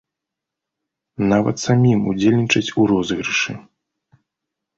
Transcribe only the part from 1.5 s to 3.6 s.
самім удзельнічаць у розыгрышы.